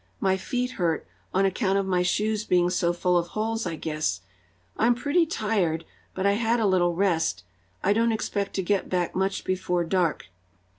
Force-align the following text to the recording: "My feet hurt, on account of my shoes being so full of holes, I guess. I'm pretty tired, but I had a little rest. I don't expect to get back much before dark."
"My 0.19 0.35
feet 0.35 0.71
hurt, 0.81 1.05
on 1.31 1.45
account 1.45 1.77
of 1.77 1.85
my 1.85 2.01
shoes 2.01 2.43
being 2.43 2.71
so 2.71 2.91
full 2.91 3.19
of 3.19 3.27
holes, 3.27 3.67
I 3.67 3.75
guess. 3.75 4.21
I'm 4.75 4.95
pretty 4.95 5.27
tired, 5.27 5.85
but 6.15 6.25
I 6.25 6.31
had 6.31 6.59
a 6.59 6.65
little 6.65 6.95
rest. 6.95 7.43
I 7.83 7.93
don't 7.93 8.11
expect 8.11 8.55
to 8.55 8.63
get 8.63 8.89
back 8.89 9.13
much 9.13 9.43
before 9.43 9.83
dark." 9.83 10.25